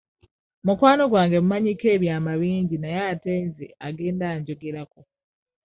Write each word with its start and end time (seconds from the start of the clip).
Mukwano 0.65 1.03
gwange 1.11 1.37
mmumanyiiko 1.39 1.85
ebyama 1.95 2.31
bingi 2.41 2.75
naye 2.79 2.99
ate 3.11 3.31
nze 3.47 3.65
agenda 3.87 4.25
anjogerako. 4.33 4.99